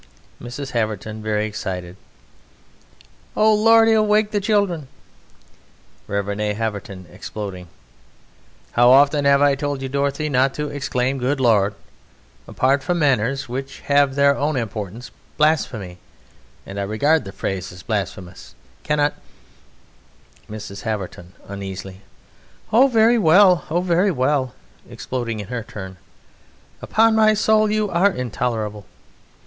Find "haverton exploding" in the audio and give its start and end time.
6.55-7.67